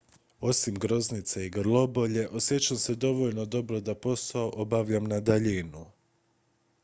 [0.39, 5.85] osim groznice i grlobolje osjećam se dovoljno dobro da posao obavljam na daljinu